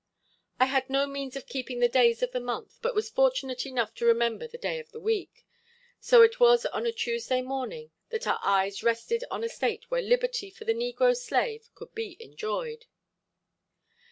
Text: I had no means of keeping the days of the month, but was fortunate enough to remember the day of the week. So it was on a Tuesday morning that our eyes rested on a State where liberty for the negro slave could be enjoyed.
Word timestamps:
I 0.59 0.65
had 0.65 0.89
no 0.89 1.05
means 1.05 1.35
of 1.35 1.45
keeping 1.45 1.79
the 1.79 1.87
days 1.87 2.23
of 2.23 2.31
the 2.31 2.39
month, 2.39 2.79
but 2.81 2.95
was 2.95 3.11
fortunate 3.11 3.67
enough 3.67 3.93
to 3.93 4.05
remember 4.07 4.47
the 4.47 4.57
day 4.57 4.79
of 4.79 4.89
the 4.89 4.99
week. 4.99 5.45
So 5.99 6.23
it 6.23 6.39
was 6.39 6.65
on 6.65 6.87
a 6.87 6.91
Tuesday 6.91 7.43
morning 7.43 7.91
that 8.09 8.25
our 8.25 8.39
eyes 8.41 8.81
rested 8.81 9.23
on 9.29 9.43
a 9.43 9.47
State 9.47 9.91
where 9.91 10.01
liberty 10.01 10.49
for 10.49 10.65
the 10.65 10.73
negro 10.73 11.15
slave 11.15 11.69
could 11.75 11.93
be 11.93 12.17
enjoyed. 12.19 12.87